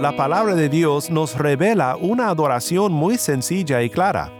La 0.00 0.16
palabra 0.16 0.54
de 0.54 0.70
Dios 0.70 1.10
nos 1.10 1.36
revela 1.36 1.94
una 1.96 2.28
adoración 2.28 2.90
muy 2.90 3.18
sencilla 3.18 3.82
y 3.82 3.90
clara. 3.90 4.32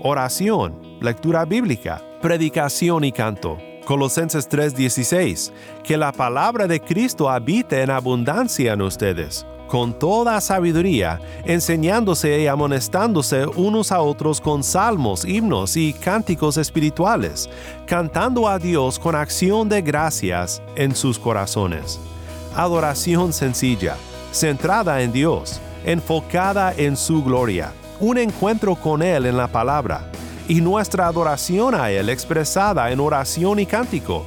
Oración, 0.00 0.80
lectura 1.00 1.44
bíblica, 1.44 2.00
predicación 2.22 3.02
y 3.02 3.10
canto. 3.10 3.58
Colosenses 3.84 4.48
3:16, 4.48 5.52
que 5.82 5.96
la 5.96 6.12
palabra 6.12 6.66
de 6.68 6.80
Cristo 6.80 7.28
habite 7.28 7.82
en 7.82 7.90
abundancia 7.90 8.74
en 8.74 8.82
ustedes, 8.82 9.44
con 9.66 9.98
toda 9.98 10.40
sabiduría, 10.40 11.20
enseñándose 11.44 12.40
y 12.40 12.46
amonestándose 12.46 13.46
unos 13.46 13.90
a 13.90 14.00
otros 14.00 14.40
con 14.40 14.62
salmos, 14.62 15.24
himnos 15.24 15.76
y 15.76 15.94
cánticos 15.94 16.58
espirituales, 16.58 17.50
cantando 17.86 18.48
a 18.48 18.58
Dios 18.58 18.98
con 18.98 19.16
acción 19.16 19.68
de 19.68 19.82
gracias 19.82 20.62
en 20.76 20.94
sus 20.94 21.18
corazones. 21.18 21.98
Adoración 22.54 23.32
sencilla, 23.32 23.96
centrada 24.32 25.02
en 25.02 25.12
Dios, 25.12 25.60
enfocada 25.84 26.72
en 26.76 26.96
su 26.96 27.22
gloria, 27.22 27.72
un 28.00 28.18
encuentro 28.18 28.76
con 28.76 29.02
Él 29.02 29.26
en 29.26 29.36
la 29.36 29.48
palabra 29.48 30.10
y 30.48 30.60
nuestra 30.60 31.06
adoración 31.06 31.74
a 31.74 31.90
Él 31.90 32.08
expresada 32.08 32.90
en 32.90 33.00
oración 33.00 33.58
y 33.58 33.66
cántico. 33.66 34.24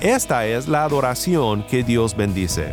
Esta 0.00 0.46
es 0.46 0.66
la 0.66 0.84
adoración 0.84 1.62
que 1.66 1.82
Dios 1.82 2.16
bendice. 2.16 2.72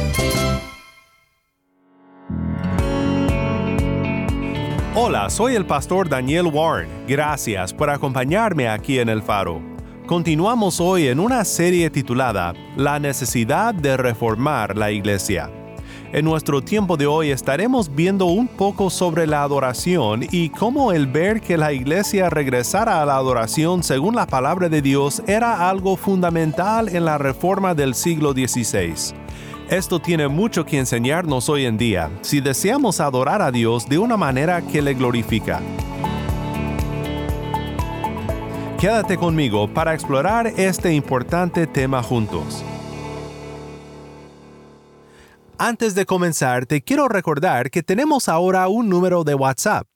Hola, 4.93 5.29
soy 5.29 5.55
el 5.55 5.65
pastor 5.65 6.09
Daniel 6.09 6.47
Warren. 6.47 6.89
Gracias 7.07 7.73
por 7.73 7.89
acompañarme 7.89 8.67
aquí 8.67 8.99
en 8.99 9.07
El 9.07 9.21
Faro. 9.21 9.61
Continuamos 10.05 10.81
hoy 10.81 11.07
en 11.07 11.21
una 11.21 11.45
serie 11.45 11.89
titulada 11.89 12.53
La 12.75 12.99
necesidad 12.99 13.73
de 13.73 13.95
reformar 13.95 14.77
la 14.77 14.91
iglesia. 14.91 15.49
En 16.11 16.25
nuestro 16.25 16.61
tiempo 16.61 16.97
de 16.97 17.07
hoy 17.07 17.31
estaremos 17.31 17.95
viendo 17.95 18.25
un 18.25 18.49
poco 18.49 18.89
sobre 18.89 19.25
la 19.27 19.43
adoración 19.43 20.27
y 20.29 20.49
cómo 20.49 20.91
el 20.91 21.07
ver 21.07 21.39
que 21.39 21.55
la 21.55 21.71
iglesia 21.71 22.29
regresara 22.29 23.01
a 23.01 23.05
la 23.05 23.15
adoración 23.15 23.83
según 23.83 24.13
la 24.13 24.27
palabra 24.27 24.67
de 24.67 24.81
Dios 24.81 25.23
era 25.25 25.69
algo 25.69 25.95
fundamental 25.95 26.89
en 26.89 27.05
la 27.05 27.17
reforma 27.17 27.73
del 27.73 27.95
siglo 27.95 28.33
XVI. 28.33 29.15
Esto 29.71 29.99
tiene 30.01 30.27
mucho 30.27 30.65
que 30.65 30.77
enseñarnos 30.77 31.47
hoy 31.47 31.65
en 31.65 31.77
día 31.77 32.11
si 32.23 32.41
deseamos 32.41 32.99
adorar 32.99 33.41
a 33.41 33.53
Dios 33.53 33.87
de 33.87 33.99
una 33.99 34.17
manera 34.17 34.61
que 34.61 34.81
le 34.81 34.93
glorifica. 34.95 35.61
Quédate 38.77 39.15
conmigo 39.15 39.73
para 39.73 39.93
explorar 39.93 40.47
este 40.57 40.91
importante 40.91 41.67
tema 41.67 42.03
juntos. 42.03 42.65
Antes 45.57 45.95
de 45.95 46.05
comenzar, 46.05 46.65
te 46.65 46.81
quiero 46.81 47.07
recordar 47.07 47.71
que 47.71 47.81
tenemos 47.81 48.27
ahora 48.27 48.67
un 48.67 48.89
número 48.89 49.23
de 49.23 49.35
WhatsApp. 49.35 49.87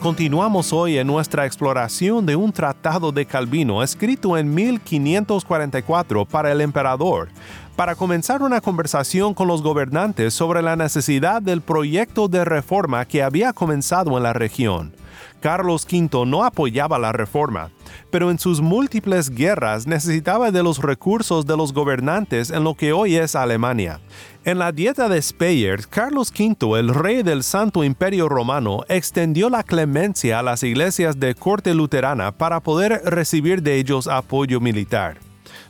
Continuamos 0.00 0.72
hoy 0.72 0.96
en 0.96 1.06
nuestra 1.06 1.44
exploración 1.44 2.24
de 2.24 2.34
un 2.34 2.52
tratado 2.52 3.12
de 3.12 3.26
Calvino 3.26 3.82
escrito 3.82 4.38
en 4.38 4.54
1544 4.54 6.24
para 6.24 6.50
el 6.50 6.62
emperador, 6.62 7.28
para 7.76 7.94
comenzar 7.94 8.40
una 8.40 8.62
conversación 8.62 9.34
con 9.34 9.46
los 9.46 9.62
gobernantes 9.62 10.32
sobre 10.32 10.62
la 10.62 10.74
necesidad 10.74 11.42
del 11.42 11.60
proyecto 11.60 12.28
de 12.28 12.46
reforma 12.46 13.04
que 13.04 13.22
había 13.22 13.52
comenzado 13.52 14.16
en 14.16 14.22
la 14.22 14.32
región. 14.32 14.94
Carlos 15.40 15.86
V 15.90 16.24
no 16.26 16.44
apoyaba 16.44 16.98
la 16.98 17.12
reforma, 17.12 17.70
pero 18.10 18.30
en 18.30 18.38
sus 18.38 18.62
múltiples 18.62 19.28
guerras 19.28 19.86
necesitaba 19.86 20.50
de 20.50 20.62
los 20.62 20.80
recursos 20.82 21.44
de 21.44 21.58
los 21.58 21.74
gobernantes 21.74 22.50
en 22.50 22.64
lo 22.64 22.74
que 22.74 22.92
hoy 22.94 23.16
es 23.16 23.34
Alemania. 23.34 24.00
En 24.42 24.58
la 24.58 24.72
dieta 24.72 25.10
de 25.10 25.20
Speyer, 25.20 25.86
Carlos 25.86 26.32
V, 26.32 26.78
el 26.78 26.94
rey 26.94 27.22
del 27.22 27.42
Santo 27.42 27.84
Imperio 27.84 28.26
Romano, 28.26 28.84
extendió 28.88 29.50
la 29.50 29.62
clemencia 29.62 30.38
a 30.38 30.42
las 30.42 30.62
iglesias 30.62 31.20
de 31.20 31.34
corte 31.34 31.74
luterana 31.74 32.32
para 32.32 32.60
poder 32.60 33.02
recibir 33.04 33.62
de 33.62 33.76
ellos 33.76 34.06
apoyo 34.06 34.58
militar. 34.58 35.18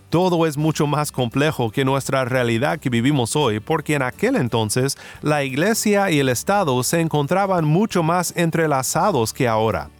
Todo 0.08 0.46
es 0.46 0.56
mucho 0.56 0.86
más 0.86 1.10
complejo 1.10 1.72
que 1.72 1.84
nuestra 1.84 2.24
realidad 2.24 2.78
que 2.78 2.90
vivimos 2.90 3.34
hoy, 3.34 3.58
porque 3.58 3.94
en 3.94 4.02
aquel 4.02 4.36
entonces 4.36 4.96
la 5.20 5.42
iglesia 5.42 6.12
y 6.12 6.20
el 6.20 6.28
Estado 6.28 6.80
se 6.84 7.00
encontraban 7.00 7.64
mucho 7.64 8.04
más 8.04 8.32
entrelazados 8.36 9.32
que 9.32 9.48
ahora. 9.48 9.90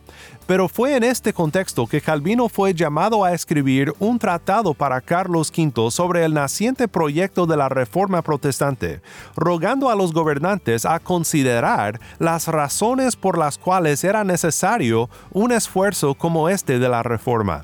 Pero 0.50 0.69
fue 0.69 0.97
en 0.97 1.05
este 1.05 1.33
contexto 1.33 1.87
que 1.87 2.00
Calvino 2.00 2.49
fue 2.49 2.75
llamado 2.75 3.22
a 3.22 3.33
escribir 3.33 3.94
un 4.00 4.19
tratado 4.19 4.75
para 4.75 5.00
Carlos 5.00 5.53
V 5.56 5.93
sobre 5.93 6.25
el 6.25 6.34
naciente 6.34 6.88
proyecto 6.88 7.47
de 7.47 7.56
la 7.56 7.69
Reforma 7.69 8.21
Protestante, 8.21 9.00
rogando 9.37 9.91
a 9.91 9.94
los 9.94 10.12
gobernantes 10.12 10.87
a 10.87 10.99
considerar 10.99 12.00
las 12.19 12.49
razones 12.49 13.15
por 13.15 13.39
las 13.39 13.59
cuales 13.59 14.03
era 14.03 14.25
necesario 14.25 15.09
un 15.31 15.53
esfuerzo 15.53 16.16
como 16.16 16.49
este 16.49 16.81
de 16.81 16.89
la 16.89 17.05
Reforma. 17.05 17.62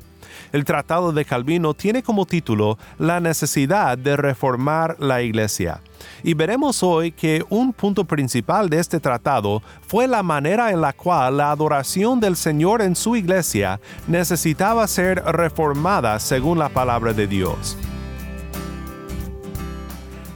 El 0.51 0.65
Tratado 0.65 1.11
de 1.11 1.25
Calvino 1.25 1.73
tiene 1.73 2.03
como 2.03 2.25
título 2.25 2.77
La 2.97 3.19
necesidad 3.19 3.97
de 3.97 4.15
reformar 4.15 4.95
la 4.99 5.21
Iglesia. 5.21 5.81
Y 6.23 6.33
veremos 6.33 6.83
hoy 6.83 7.11
que 7.11 7.43
un 7.49 7.73
punto 7.73 8.05
principal 8.05 8.69
de 8.69 8.79
este 8.79 8.99
tratado 8.99 9.61
fue 9.87 10.07
la 10.07 10.23
manera 10.23 10.71
en 10.71 10.81
la 10.81 10.93
cual 10.93 11.37
la 11.37 11.51
adoración 11.51 12.19
del 12.19 12.35
Señor 12.35 12.81
en 12.81 12.95
su 12.95 13.15
iglesia 13.15 13.79
necesitaba 14.07 14.87
ser 14.87 15.23
reformada 15.23 16.19
según 16.19 16.59
la 16.59 16.69
palabra 16.69 17.13
de 17.13 17.27
Dios. 17.27 17.77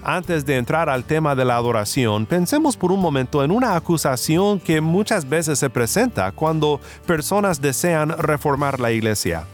Antes 0.03 0.45
de 0.45 0.57
entrar 0.57 0.89
al 0.89 1.03
tema 1.03 1.35
de 1.35 1.45
la 1.45 1.57
adoración, 1.57 2.25
pensemos 2.25 2.75
por 2.75 2.91
un 2.91 2.99
momento 2.99 3.43
en 3.43 3.51
una 3.51 3.75
acusación 3.75 4.59
que 4.59 4.81
muchas 4.81 5.29
veces 5.29 5.59
se 5.59 5.69
presenta 5.69 6.31
cuando 6.31 6.81
personas 7.05 7.61
desean 7.61 8.09
reformar 8.17 8.79
la 8.79 8.91
iglesia. 8.91 9.45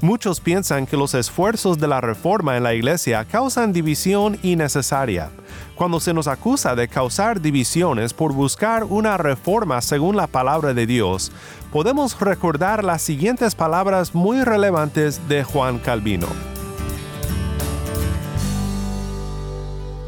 Muchos 0.00 0.40
piensan 0.40 0.86
que 0.86 0.96
los 0.96 1.14
esfuerzos 1.14 1.78
de 1.78 1.88
la 1.88 2.00
reforma 2.00 2.56
en 2.56 2.62
la 2.62 2.74
iglesia 2.74 3.24
causan 3.24 3.72
división 3.72 4.38
innecesaria. 4.42 5.30
Cuando 5.74 6.00
se 6.00 6.14
nos 6.14 6.28
acusa 6.28 6.74
de 6.74 6.88
causar 6.88 7.40
divisiones 7.40 8.14
por 8.14 8.32
buscar 8.32 8.84
una 8.84 9.16
reforma 9.16 9.80
según 9.80 10.16
la 10.16 10.26
palabra 10.26 10.74
de 10.74 10.86
Dios, 10.86 11.32
podemos 11.72 12.18
recordar 12.20 12.84
las 12.84 13.02
siguientes 13.02 13.54
palabras 13.54 14.14
muy 14.14 14.44
relevantes 14.44 15.28
de 15.28 15.42
Juan 15.42 15.78
Calvino. 15.78 16.28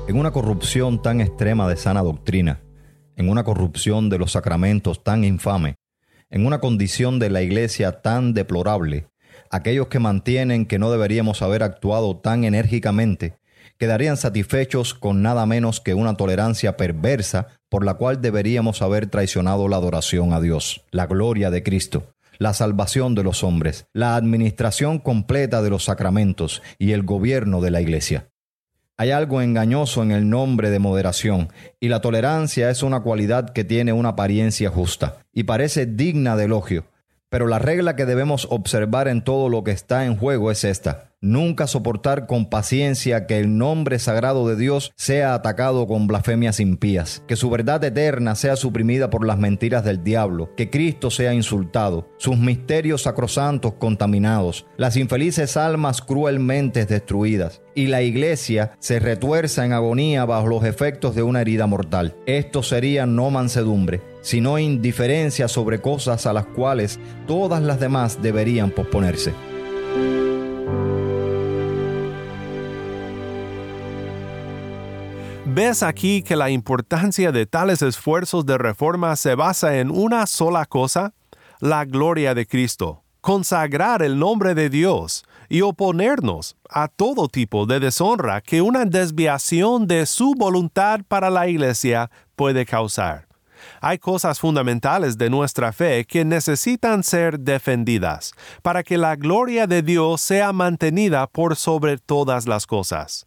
En 0.08 0.18
una 0.18 0.30
corrupción 0.30 1.02
tan 1.02 1.20
extrema 1.20 1.68
de 1.68 1.76
sana 1.76 2.02
doctrina, 2.02 2.60
en 3.16 3.28
una 3.28 3.42
corrupción 3.42 4.08
de 4.08 4.18
los 4.18 4.32
sacramentos 4.32 5.02
tan 5.02 5.24
infame, 5.24 5.74
en 6.30 6.46
una 6.46 6.60
condición 6.60 7.18
de 7.18 7.30
la 7.30 7.42
iglesia 7.42 8.02
tan 8.02 8.34
deplorable, 8.34 9.08
aquellos 9.50 9.88
que 9.88 9.98
mantienen 9.98 10.66
que 10.66 10.78
no 10.78 10.90
deberíamos 10.90 11.42
haber 11.42 11.62
actuado 11.62 12.16
tan 12.16 12.44
enérgicamente, 12.44 13.34
quedarían 13.78 14.16
satisfechos 14.16 14.94
con 14.94 15.22
nada 15.22 15.46
menos 15.46 15.80
que 15.80 15.94
una 15.94 16.16
tolerancia 16.16 16.76
perversa 16.76 17.48
por 17.68 17.84
la 17.84 17.94
cual 17.94 18.20
deberíamos 18.20 18.82
haber 18.82 19.06
traicionado 19.08 19.68
la 19.68 19.76
adoración 19.76 20.32
a 20.32 20.40
Dios, 20.40 20.84
la 20.90 21.06
gloria 21.06 21.50
de 21.50 21.62
Cristo, 21.62 22.14
la 22.38 22.54
salvación 22.54 23.14
de 23.14 23.22
los 23.22 23.44
hombres, 23.44 23.86
la 23.92 24.16
administración 24.16 24.98
completa 24.98 25.62
de 25.62 25.70
los 25.70 25.84
sacramentos 25.84 26.62
y 26.78 26.92
el 26.92 27.02
gobierno 27.02 27.60
de 27.60 27.70
la 27.70 27.80
Iglesia. 27.80 28.28
Hay 28.98 29.10
algo 29.10 29.42
engañoso 29.42 30.02
en 30.02 30.10
el 30.10 30.30
nombre 30.30 30.70
de 30.70 30.78
moderación, 30.78 31.50
y 31.80 31.88
la 31.88 32.00
tolerancia 32.00 32.70
es 32.70 32.82
una 32.82 33.00
cualidad 33.00 33.50
que 33.50 33.62
tiene 33.62 33.92
una 33.92 34.10
apariencia 34.10 34.70
justa, 34.70 35.18
y 35.34 35.44
parece 35.44 35.84
digna 35.84 36.34
de 36.34 36.44
elogio, 36.44 36.86
pero 37.28 37.46
la 37.46 37.58
regla 37.58 37.96
que 37.96 38.06
debemos 38.06 38.46
observar 38.50 39.08
en 39.08 39.22
todo 39.22 39.48
lo 39.48 39.64
que 39.64 39.72
está 39.72 40.06
en 40.06 40.16
juego 40.16 40.50
es 40.50 40.64
esta. 40.64 41.12
Nunca 41.22 41.66
soportar 41.66 42.26
con 42.26 42.50
paciencia 42.50 43.26
que 43.26 43.38
el 43.38 43.56
nombre 43.56 43.98
sagrado 43.98 44.46
de 44.46 44.54
Dios 44.54 44.92
sea 44.96 45.34
atacado 45.34 45.86
con 45.86 46.06
blasfemias 46.06 46.60
impías, 46.60 47.22
que 47.26 47.36
su 47.36 47.48
verdad 47.48 47.82
eterna 47.82 48.34
sea 48.34 48.54
suprimida 48.54 49.08
por 49.08 49.26
las 49.26 49.38
mentiras 49.38 49.82
del 49.82 50.04
diablo, 50.04 50.54
que 50.56 50.68
Cristo 50.68 51.10
sea 51.10 51.32
insultado, 51.32 52.08
sus 52.18 52.36
misterios 52.36 53.02
sacrosantos 53.02 53.74
contaminados, 53.74 54.66
las 54.76 54.96
infelices 54.96 55.56
almas 55.56 56.02
cruelmente 56.02 56.84
destruidas, 56.84 57.62
y 57.74 57.86
la 57.86 58.02
iglesia 58.02 58.72
se 58.78 59.00
retuerza 59.00 59.64
en 59.64 59.72
agonía 59.72 60.26
bajo 60.26 60.46
los 60.46 60.64
efectos 60.64 61.14
de 61.14 61.22
una 61.22 61.40
herida 61.40 61.66
mortal. 61.66 62.14
Esto 62.26 62.62
sería 62.62 63.06
no 63.06 63.30
mansedumbre, 63.30 64.02
sino 64.26 64.58
indiferencia 64.58 65.46
sobre 65.46 65.80
cosas 65.80 66.26
a 66.26 66.32
las 66.32 66.46
cuales 66.46 66.98
todas 67.28 67.62
las 67.62 67.78
demás 67.78 68.20
deberían 68.20 68.72
posponerse. 68.72 69.32
Ves 75.44 75.84
aquí 75.84 76.22
que 76.22 76.34
la 76.34 76.50
importancia 76.50 77.30
de 77.30 77.46
tales 77.46 77.82
esfuerzos 77.82 78.44
de 78.44 78.58
reforma 78.58 79.14
se 79.14 79.36
basa 79.36 79.78
en 79.78 79.92
una 79.92 80.26
sola 80.26 80.66
cosa, 80.66 81.14
la 81.60 81.84
gloria 81.84 82.34
de 82.34 82.48
Cristo, 82.48 83.04
consagrar 83.20 84.02
el 84.02 84.18
nombre 84.18 84.56
de 84.56 84.70
Dios 84.70 85.24
y 85.48 85.60
oponernos 85.60 86.56
a 86.68 86.88
todo 86.88 87.28
tipo 87.28 87.64
de 87.64 87.78
deshonra 87.78 88.40
que 88.40 88.60
una 88.60 88.86
desviación 88.86 89.86
de 89.86 90.04
su 90.04 90.34
voluntad 90.34 91.02
para 91.06 91.30
la 91.30 91.46
iglesia 91.46 92.10
puede 92.34 92.66
causar. 92.66 93.25
Hay 93.80 93.98
cosas 93.98 94.40
fundamentales 94.40 95.18
de 95.18 95.30
nuestra 95.30 95.72
fe 95.72 96.04
que 96.04 96.24
necesitan 96.24 97.02
ser 97.02 97.40
defendidas 97.40 98.32
para 98.62 98.82
que 98.82 98.98
la 98.98 99.16
gloria 99.16 99.66
de 99.66 99.82
Dios 99.82 100.20
sea 100.20 100.52
mantenida 100.52 101.26
por 101.26 101.56
sobre 101.56 101.98
todas 101.98 102.46
las 102.46 102.66
cosas. 102.66 103.26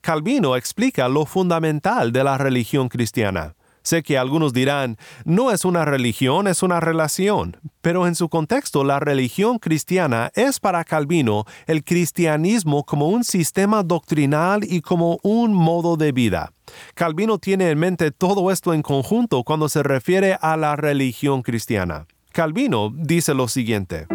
Calvino 0.00 0.56
explica 0.56 1.08
lo 1.08 1.24
fundamental 1.24 2.12
de 2.12 2.24
la 2.24 2.36
religión 2.36 2.88
cristiana. 2.88 3.54
Sé 3.84 4.02
que 4.02 4.16
algunos 4.16 4.54
dirán, 4.54 4.96
no 5.26 5.50
es 5.50 5.66
una 5.66 5.84
religión, 5.84 6.48
es 6.48 6.62
una 6.62 6.80
relación, 6.80 7.58
pero 7.82 8.06
en 8.06 8.14
su 8.14 8.30
contexto 8.30 8.82
la 8.82 8.98
religión 8.98 9.58
cristiana 9.58 10.32
es 10.34 10.58
para 10.58 10.84
Calvino 10.84 11.44
el 11.66 11.84
cristianismo 11.84 12.84
como 12.84 13.08
un 13.08 13.24
sistema 13.24 13.82
doctrinal 13.82 14.64
y 14.64 14.80
como 14.80 15.18
un 15.22 15.52
modo 15.52 15.98
de 15.98 16.12
vida. 16.12 16.54
Calvino 16.94 17.36
tiene 17.36 17.68
en 17.68 17.78
mente 17.78 18.10
todo 18.10 18.50
esto 18.50 18.72
en 18.72 18.80
conjunto 18.80 19.44
cuando 19.44 19.68
se 19.68 19.82
refiere 19.82 20.38
a 20.40 20.56
la 20.56 20.76
religión 20.76 21.42
cristiana. 21.42 22.06
Calvino 22.32 22.90
dice 22.90 23.34
lo 23.34 23.48
siguiente. 23.48 24.06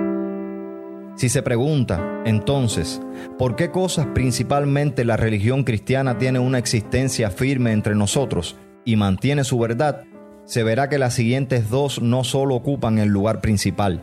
Si 1.16 1.30
se 1.30 1.44
pregunta, 1.44 2.24
entonces, 2.26 3.02
¿por 3.38 3.56
qué 3.56 3.70
cosas 3.70 4.08
principalmente 4.16 5.06
la 5.06 5.16
religión 5.16 5.64
cristiana 5.64 6.18
tiene 6.18 6.40
una 6.40 6.58
existencia 6.58 7.30
firme 7.30 7.72
entre 7.72 7.94
nosotros 7.94 8.56
y 8.90 8.96
mantiene 8.96 9.44
su 9.44 9.60
verdad? 9.60 10.06
Se 10.46 10.64
verá 10.64 10.90
que 10.90 10.98
las 10.98 11.14
siguientes 11.14 11.70
dos 11.70 12.02
no 12.02 12.24
solo 12.24 12.56
ocupan 12.56 12.98
el 12.98 13.10
lugar 13.10 13.40
principal, 13.40 14.02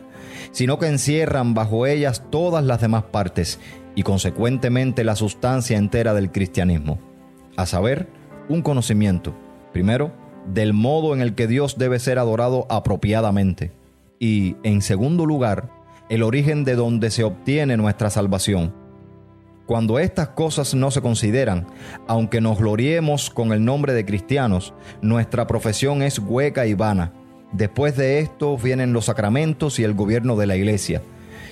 sino 0.51 0.79
que 0.79 0.87
encierran 0.87 1.53
bajo 1.53 1.85
ellas 1.85 2.23
todas 2.29 2.63
las 2.63 2.79
demás 2.79 3.03
partes 3.03 3.59
y 3.95 4.03
consecuentemente 4.03 5.03
la 5.03 5.17
sustancia 5.17 5.77
entera 5.77 6.13
del 6.13 6.31
cristianismo. 6.31 6.99
A 7.57 7.65
saber, 7.65 8.07
un 8.47 8.61
conocimiento, 8.61 9.35
primero, 9.73 10.13
del 10.53 10.71
modo 10.71 11.13
en 11.13 11.19
el 11.19 11.35
que 11.35 11.47
Dios 11.47 11.77
debe 11.77 11.99
ser 11.99 12.17
adorado 12.17 12.65
apropiadamente 12.69 13.73
y, 14.19 14.55
en 14.63 14.81
segundo 14.81 15.25
lugar, 15.25 15.69
el 16.07 16.23
origen 16.23 16.63
de 16.63 16.75
donde 16.75 17.11
se 17.11 17.25
obtiene 17.25 17.75
nuestra 17.75 18.09
salvación. 18.09 18.73
Cuando 19.67 19.99
estas 19.99 20.29
cosas 20.29 20.73
no 20.73 20.91
se 20.91 21.01
consideran, 21.01 21.67
aunque 22.07 22.39
nos 22.39 22.57
gloriemos 22.57 23.29
con 23.29 23.51
el 23.51 23.65
nombre 23.65 23.91
de 23.91 24.05
cristianos, 24.05 24.73
nuestra 25.01 25.45
profesión 25.45 26.01
es 26.01 26.19
hueca 26.19 26.65
y 26.65 26.73
vana. 26.73 27.11
Después 27.51 27.97
de 27.97 28.19
esto 28.19 28.57
vienen 28.57 28.93
los 28.93 29.05
sacramentos 29.05 29.77
y 29.77 29.83
el 29.83 29.93
gobierno 29.93 30.37
de 30.37 30.47
la 30.47 30.55
iglesia, 30.55 31.01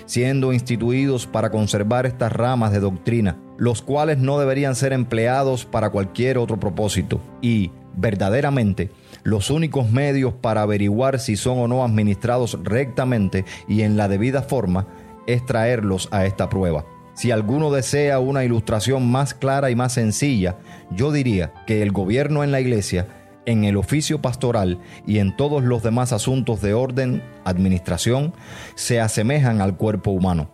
siendo 0.06 0.54
instituidos 0.54 1.28
para 1.28 1.50
conservar 1.50 2.06
estas 2.06 2.32
ramas 2.32 2.72
de 2.72 2.80
doctrina, 2.80 3.38
los 3.58 3.82
cuales 3.82 4.18
no 4.18 4.40
deberían 4.40 4.76
ser 4.76 4.94
empleados 4.94 5.66
para 5.66 5.90
cualquier 5.90 6.38
otro 6.38 6.58
propósito. 6.58 7.20
Y, 7.42 7.72
verdaderamente, 7.98 8.92
los 9.24 9.50
únicos 9.50 9.92
medios 9.92 10.34
para 10.34 10.62
averiguar 10.62 11.20
si 11.20 11.36
son 11.36 11.60
o 11.60 11.68
no 11.68 11.84
administrados 11.84 12.58
rectamente 12.64 13.44
y 13.68 13.82
en 13.82 13.98
la 13.98 14.08
debida 14.08 14.42
forma 14.42 14.88
es 15.28 15.46
traerlos 15.46 16.08
a 16.12 16.26
esta 16.26 16.48
prueba. 16.48 16.86
Si 17.16 17.32
alguno 17.32 17.72
desea 17.72 18.20
una 18.20 18.44
ilustración 18.44 19.10
más 19.10 19.34
clara 19.34 19.72
y 19.72 19.76
más 19.76 19.94
sencilla, 19.94 20.58
yo 20.92 21.14
diría 21.14 21.54
que 21.66 21.82
el 21.82 21.94
gobierno 21.94 22.44
en 22.44 22.52
la 22.52 22.60
iglesia, 22.60 23.08
en 23.46 23.64
el 23.64 23.78
oficio 23.78 24.22
pastoral 24.22 24.80
y 25.08 25.20
en 25.20 25.36
todos 25.38 25.64
los 25.64 25.82
demás 25.82 26.12
asuntos 26.12 26.62
de 26.62 26.74
orden, 26.74 27.24
administración, 27.46 28.34
se 28.76 29.00
asemejan 29.00 29.62
al 29.62 29.78
cuerpo 29.78 30.12
humano. 30.12 30.52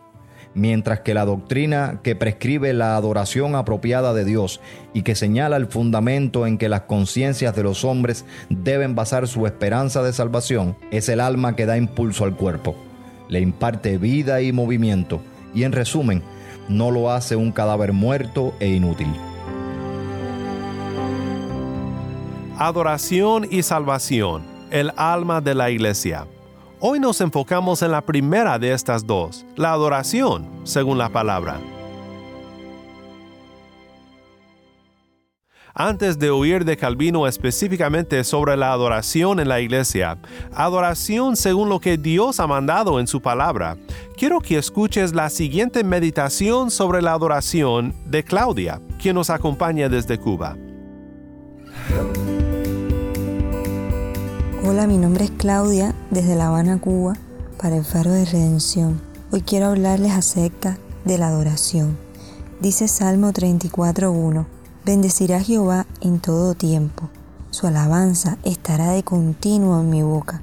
Mientras 0.54 1.00
que 1.00 1.16
la 1.16 1.26
doctrina 1.26 2.02
que 2.04 2.16
prescribe 2.16 2.74
la 2.74 2.96
adoración 2.96 3.56
apropiada 3.56 4.14
de 4.14 4.26
Dios 4.26 4.60
y 4.94 5.02
que 5.02 5.16
señala 5.16 5.58
el 5.58 5.66
fundamento 5.66 6.46
en 6.46 6.60
que 6.60 6.70
las 6.70 6.82
conciencias 6.82 7.56
de 7.56 7.64
los 7.64 7.86
hombres 7.86 8.24
deben 8.50 8.94
basar 8.94 9.28
su 9.28 9.48
esperanza 9.48 10.04
de 10.04 10.14
salvación 10.14 10.76
es 10.92 11.10
el 11.10 11.22
alma 11.22 11.56
que 11.56 11.66
da 11.66 11.78
impulso 11.78 12.26
al 12.26 12.36
cuerpo, 12.36 12.76
le 13.30 13.40
imparte 13.40 13.98
vida 13.98 14.42
y 14.42 14.52
movimiento 14.52 15.22
y 15.54 15.64
en 15.64 15.72
resumen, 15.72 16.22
no 16.72 16.90
lo 16.90 17.12
hace 17.12 17.36
un 17.36 17.52
cadáver 17.52 17.94
muerto 17.94 18.54
e 18.60 18.70
inútil. 18.70 19.14
Adoración 22.58 23.48
y 23.50 23.64
salvación, 23.64 24.44
el 24.70 24.92
alma 24.96 25.42
de 25.42 25.56
la 25.56 25.70
iglesia. 25.70 26.28
Hoy 26.80 27.00
nos 27.00 27.22
enfocamos 27.22 27.82
en 27.82 27.92
la 27.92 28.02
primera 28.02 28.58
de 28.58 28.74
estas 28.74 29.06
dos, 29.06 29.46
la 29.56 29.72
adoración, 29.72 30.50
según 30.64 30.98
la 30.98 31.10
palabra. 31.10 31.60
Antes 35.74 36.20
de 36.20 36.30
oír 36.30 36.66
de 36.66 36.76
Calvino 36.76 37.28
específicamente 37.28 38.24
sobre 38.26 38.58
la 38.58 38.74
adoración 38.74 39.40
en 39.40 39.48
la 39.48 39.62
iglesia, 39.62 40.18
adoración 40.54 41.38
según 41.38 41.70
lo 41.70 41.80
que 41.80 41.98
Dios 41.98 42.42
ha 42.42 42.48
mandado 42.48 43.00
en 43.00 43.08
su 43.08 43.22
palabra, 43.22 43.78
quiero 44.18 44.42
que 44.42 44.58
escuches 44.58 45.14
la 45.14 45.30
siguiente 45.30 45.86
meditación 45.86 46.72
sobre 46.72 47.02
la 47.02 47.14
adoración 47.14 47.94
de 48.06 48.24
Claudia, 48.24 48.82
quien 49.02 49.16
nos 49.16 49.30
acompaña 49.30 49.88
desde 49.88 50.18
Cuba. 50.18 50.58
Hola, 54.66 54.88
mi 54.88 54.98
nombre 54.98 55.24
es 55.24 55.32
Claudia 55.32 55.96
desde 56.10 56.36
La 56.36 56.48
Habana, 56.48 56.80
Cuba, 56.80 57.14
para 57.62 57.78
el 57.78 57.86
Faro 57.86 58.12
de 58.12 58.26
Redención. 58.26 59.02
Hoy 59.32 59.42
quiero 59.42 59.68
hablarles 59.68 60.12
acerca 60.12 60.78
de 61.06 61.18
la 61.18 61.30
adoración. 61.30 61.98
Dice 62.60 62.88
Salmo 62.90 63.32
34.1, 63.32 64.46
Bendecirá 64.86 65.42
Jehová 65.42 65.86
en 66.02 66.20
todo 66.20 66.56
tiempo, 66.56 67.10
su 67.52 67.68
alabanza 67.68 68.38
estará 68.44 68.92
de 68.92 69.04
continuo 69.04 69.80
en 69.80 69.90
mi 69.90 70.02
boca. 70.02 70.42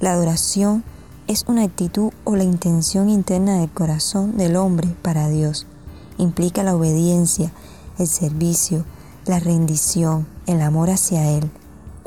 La 0.00 0.12
adoración 0.12 0.84
es 1.26 1.44
una 1.46 1.62
actitud 1.62 2.10
o 2.24 2.36
la 2.36 2.44
intención 2.44 3.08
interna 3.08 3.58
del 3.58 3.70
corazón 3.70 4.36
del 4.36 4.56
hombre 4.56 4.88
para 5.02 5.28
Dios. 5.28 5.66
Implica 6.16 6.62
la 6.62 6.74
obediencia, 6.74 7.52
el 7.98 8.06
servicio, 8.06 8.84
la 9.26 9.38
rendición, 9.38 10.26
el 10.46 10.62
amor 10.62 10.90
hacia 10.90 11.30
Él 11.30 11.50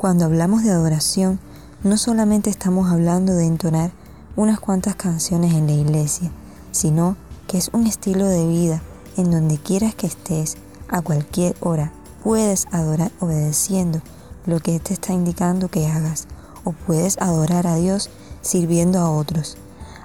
cuando 0.02 0.24
hablamos 0.24 0.64
de 0.64 0.72
adoración, 0.72 1.38
no 1.84 1.96
solamente 1.96 2.50
estamos 2.50 2.90
hablando 2.90 3.36
de 3.36 3.46
entonar 3.46 3.92
unas 4.34 4.58
cuantas 4.58 4.96
canciones 4.96 5.54
en 5.54 5.68
la 5.68 5.74
iglesia, 5.74 6.32
sino 6.72 7.16
que 7.46 7.56
es 7.56 7.70
un 7.72 7.86
estilo 7.86 8.26
de 8.26 8.44
vida 8.48 8.82
en 9.16 9.30
donde 9.30 9.58
quieras 9.58 9.94
que 9.94 10.08
estés, 10.08 10.56
a 10.92 11.02
cualquier 11.02 11.56
hora, 11.60 11.90
puedes 12.22 12.68
adorar 12.70 13.10
obedeciendo 13.18 14.00
lo 14.46 14.60
que 14.60 14.78
te 14.78 14.94
está 14.94 15.12
indicando 15.12 15.68
que 15.68 15.88
hagas, 15.88 16.28
o 16.62 16.72
puedes 16.72 17.18
adorar 17.18 17.66
a 17.66 17.76
Dios 17.76 18.10
sirviendo 18.42 19.00
a 19.00 19.10
otros. 19.10 19.56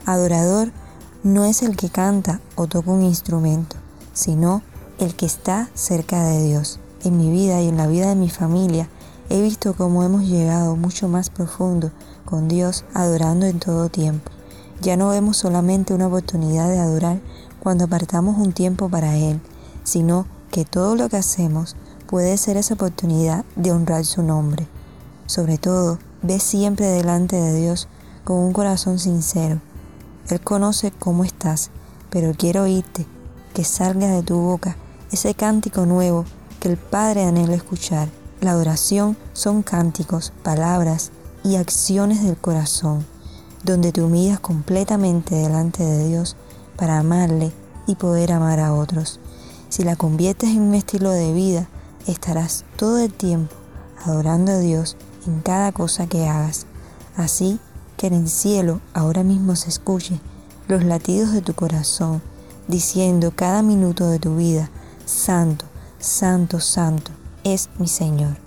Adorador 0.06 0.72
no 1.24 1.46
es 1.46 1.62
el 1.62 1.76
que 1.76 1.90
canta 1.90 2.40
o 2.56 2.68
toca 2.68 2.90
un 2.90 3.04
instrumento, 3.04 3.76
sino 4.14 4.64
el 4.98 5.16
que 5.16 5.26
está 5.26 5.70
cerca 5.76 6.24
de 6.24 6.44
Dios. 6.44 6.80
En 7.04 7.18
mi 7.18 7.30
vida 7.30 7.62
y 7.62 7.68
en 7.68 7.78
la 7.78 7.88
vida 7.88 8.10
de 8.10 8.16
mi 8.16 8.30
familia, 8.30 8.90
he 9.30 9.42
visto 9.42 9.76
cómo 9.76 10.04
hemos 10.04 10.24
llegado 10.24 10.76
mucho 10.76 11.08
más 11.08 11.30
profundo 11.30 11.92
con 12.26 12.48
Dios 12.48 12.86
adorando 12.94 13.46
en 13.46 13.60
todo 13.60 13.90
tiempo. 13.90 14.32
Ya 14.82 14.96
no 14.96 15.10
vemos 15.10 15.38
solamente 15.38 15.94
una 15.94 16.08
oportunidad 16.08 16.70
de 16.70 16.80
adorar 16.80 17.20
cuando 17.60 17.86
apartamos 17.86 18.38
un 18.38 18.54
tiempo 18.54 18.90
para 18.90 19.18
Él, 19.18 19.42
sino 19.84 20.26
que 20.58 20.66
todo 20.66 20.96
lo 20.96 21.08
que 21.08 21.18
hacemos 21.18 21.76
puede 22.08 22.36
ser 22.36 22.58
esa 22.58 22.74
oportunidad 22.74 23.46
de 23.56 23.72
honrar 23.72 24.06
su 24.06 24.24
nombre. 24.24 24.66
Sobre 25.28 25.60
todo, 25.60 26.00
ve 26.24 26.40
siempre 26.40 26.88
delante 26.88 27.36
de 27.36 27.54
Dios 27.54 27.88
con 28.24 28.38
un 28.38 28.54
corazón 28.54 28.98
sincero. 28.98 29.62
Él 30.30 30.42
conoce 30.42 30.90
cómo 30.90 31.24
estás, 31.24 31.70
pero 32.10 32.32
quiero 32.36 32.64
oírte, 32.64 33.06
que 33.54 33.64
salga 33.64 34.08
de 34.08 34.24
tu 34.24 34.36
boca 34.40 34.76
ese 35.12 35.36
cántico 35.36 35.86
nuevo 35.86 36.26
que 36.60 36.70
el 36.70 36.78
Padre 36.78 37.26
anhela 37.26 37.54
escuchar. 37.54 38.10
La 38.42 38.54
adoración 38.54 39.16
son 39.34 39.62
cánticos, 39.62 40.34
palabras 40.42 41.12
y 41.44 41.58
acciones 41.58 42.24
del 42.24 42.36
corazón, 42.36 43.06
donde 43.64 43.92
te 43.92 44.02
humillas 44.02 44.40
completamente 44.40 45.36
delante 45.36 45.84
de 45.84 46.08
Dios 46.08 46.36
para 46.78 46.98
amarle 46.98 47.52
y 47.86 47.94
poder 47.94 48.32
amar 48.32 48.60
a 48.60 48.74
otros. 48.74 49.20
Si 49.70 49.84
la 49.84 49.96
conviertes 49.96 50.50
en 50.50 50.62
un 50.62 50.76
estilo 50.76 51.12
de 51.12 51.34
vida, 51.34 51.68
estarás 52.08 52.64
todo 52.78 53.00
el 53.00 53.12
tiempo 53.12 53.56
adorando 54.06 54.54
a 54.54 54.60
Dios 54.60 54.96
en 55.26 55.42
cada 55.42 55.72
cosa 55.72 56.08
que 56.08 56.28
hagas. 56.28 56.66
Así 57.16 57.60
que 57.98 58.08
en 58.08 58.14
el 58.14 58.30
cielo 58.30 58.80
ahora 58.94 59.24
mismo 59.24 59.56
se 59.56 59.70
escuche 59.70 60.20
los 60.68 60.84
latidos 60.84 61.34
de 61.34 61.42
tu 61.42 61.54
corazón, 61.54 62.22
diciendo 62.68 63.32
cada 63.36 63.62
minuto 63.62 64.10
de 64.10 64.20
tu 64.20 64.36
vida, 64.36 64.70
Santo, 65.06 65.66
Santo, 66.00 66.60
Santo 66.60 67.12
es 67.44 67.70
mi 67.78 67.88
Señor. 67.88 68.47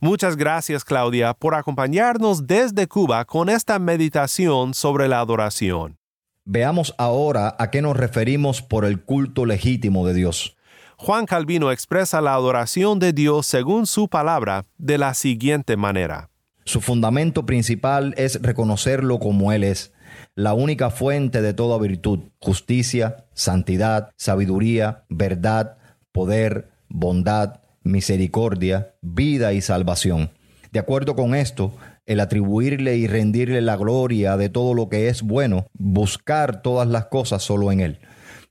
Muchas 0.00 0.36
gracias 0.36 0.84
Claudia 0.84 1.34
por 1.34 1.56
acompañarnos 1.56 2.46
desde 2.46 2.86
Cuba 2.86 3.24
con 3.24 3.48
esta 3.48 3.80
meditación 3.80 4.72
sobre 4.72 5.08
la 5.08 5.18
adoración. 5.18 5.98
Veamos 6.44 6.94
ahora 6.98 7.56
a 7.58 7.72
qué 7.72 7.82
nos 7.82 7.96
referimos 7.96 8.62
por 8.62 8.84
el 8.84 9.02
culto 9.02 9.44
legítimo 9.44 10.06
de 10.06 10.14
Dios. 10.14 10.56
Juan 10.98 11.26
Calvino 11.26 11.72
expresa 11.72 12.20
la 12.20 12.34
adoración 12.34 13.00
de 13.00 13.12
Dios 13.12 13.46
según 13.46 13.88
su 13.88 14.06
palabra 14.06 14.66
de 14.78 14.98
la 14.98 15.14
siguiente 15.14 15.76
manera. 15.76 16.30
Su 16.64 16.80
fundamento 16.80 17.44
principal 17.44 18.14
es 18.16 18.40
reconocerlo 18.40 19.18
como 19.18 19.52
Él 19.52 19.64
es, 19.64 19.92
la 20.36 20.54
única 20.54 20.90
fuente 20.90 21.42
de 21.42 21.54
toda 21.54 21.76
virtud, 21.76 22.20
justicia, 22.38 23.24
santidad, 23.34 24.10
sabiduría, 24.16 25.04
verdad, 25.08 25.78
poder, 26.12 26.70
bondad, 26.88 27.62
misericordia, 27.88 28.94
vida 29.02 29.52
y 29.52 29.60
salvación. 29.60 30.30
De 30.70 30.78
acuerdo 30.78 31.16
con 31.16 31.34
esto, 31.34 31.72
el 32.06 32.20
atribuirle 32.20 32.96
y 32.96 33.06
rendirle 33.06 33.60
la 33.60 33.76
gloria 33.76 34.36
de 34.36 34.48
todo 34.48 34.74
lo 34.74 34.88
que 34.88 35.08
es 35.08 35.22
bueno, 35.22 35.66
buscar 35.72 36.62
todas 36.62 36.86
las 36.88 37.06
cosas 37.06 37.42
solo 37.42 37.72
en 37.72 37.80
Él, 37.80 37.98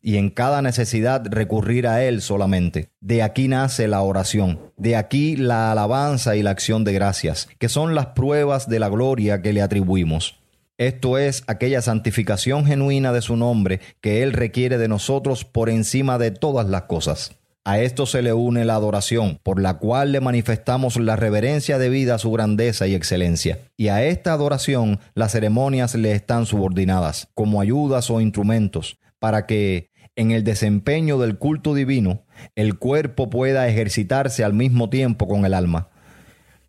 y 0.01 0.17
en 0.17 0.29
cada 0.29 0.61
necesidad 0.61 1.23
recurrir 1.29 1.87
a 1.87 2.03
Él 2.03 2.21
solamente. 2.21 2.89
De 3.01 3.23
aquí 3.23 3.47
nace 3.47 3.87
la 3.87 4.01
oración, 4.01 4.59
de 4.77 4.95
aquí 4.95 5.35
la 5.35 5.71
alabanza 5.71 6.35
y 6.35 6.43
la 6.43 6.51
acción 6.51 6.83
de 6.83 6.93
gracias, 6.93 7.47
que 7.59 7.69
son 7.69 7.95
las 7.95 8.07
pruebas 8.07 8.67
de 8.67 8.79
la 8.79 8.89
gloria 8.89 9.41
que 9.41 9.53
le 9.53 9.61
atribuimos. 9.61 10.39
Esto 10.77 11.17
es 11.17 11.43
aquella 11.47 11.81
santificación 11.81 12.65
genuina 12.65 13.11
de 13.11 13.23
su 13.23 13.35
nombre 13.35 13.79
que 13.99 14.21
Él 14.21 14.33
requiere 14.33 14.77
de 14.77 14.87
nosotros 14.87 15.43
por 15.43 15.69
encima 15.69 16.19
de 16.19 16.29
todas 16.29 16.67
las 16.67 16.83
cosas. 16.83 17.37
A 17.67 17.81
esto 17.81 18.05
se 18.05 18.21
le 18.21 18.31
une 18.31 18.63
la 18.63 18.75
adoración, 18.75 19.41
por 19.43 19.61
la 19.61 19.73
cual 19.73 20.13
le 20.13 20.21
manifestamos 20.21 20.95
la 20.95 21.17
reverencia 21.17 21.77
debida 21.77 22.15
a 22.15 22.17
su 22.17 22.31
grandeza 22.31 22.87
y 22.87 22.95
excelencia. 22.95 23.59
Y 23.75 23.89
a 23.89 24.05
esta 24.05 24.31
adoración 24.31 25.01
las 25.15 25.33
ceremonias 25.33 25.93
le 25.93 26.13
están 26.13 26.45
subordinadas, 26.45 27.27
como 27.33 27.59
ayudas 27.59 28.09
o 28.09 28.21
instrumentos, 28.21 28.99
para 29.19 29.45
que, 29.47 29.89
en 30.15 30.31
el 30.31 30.45
desempeño 30.45 31.17
del 31.17 31.37
culto 31.37 31.73
divino, 31.73 32.21
el 32.55 32.79
cuerpo 32.79 33.29
pueda 33.29 33.67
ejercitarse 33.67 34.45
al 34.45 34.53
mismo 34.53 34.89
tiempo 34.89 35.27
con 35.27 35.45
el 35.45 35.53
alma. 35.53 35.89